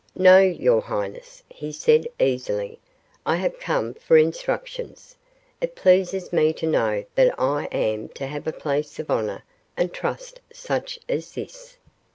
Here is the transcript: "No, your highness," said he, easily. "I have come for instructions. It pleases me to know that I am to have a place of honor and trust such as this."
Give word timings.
"No, 0.17 0.39
your 0.39 0.81
highness," 0.81 1.43
said 1.73 2.07
he, 2.17 2.25
easily. 2.33 2.79
"I 3.23 3.35
have 3.35 3.59
come 3.59 3.93
for 3.93 4.17
instructions. 4.17 5.15
It 5.61 5.75
pleases 5.75 6.33
me 6.33 6.53
to 6.53 6.65
know 6.65 7.05
that 7.13 7.39
I 7.39 7.65
am 7.65 8.07
to 8.17 8.25
have 8.25 8.47
a 8.47 8.51
place 8.51 8.97
of 8.97 9.11
honor 9.11 9.43
and 9.77 9.93
trust 9.93 10.41
such 10.51 10.97
as 11.07 11.33
this." 11.35 11.77